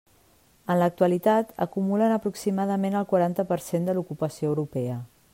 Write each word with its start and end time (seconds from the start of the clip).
En 0.75 0.77
l'actualitat 0.83 1.51
acumulen 1.65 2.13
aproximadament 2.15 2.97
el 3.01 3.07
quaranta 3.11 3.45
per 3.51 3.59
cent 3.69 3.85
de 3.91 3.95
l'ocupació 3.99 4.51
europea. 4.55 4.97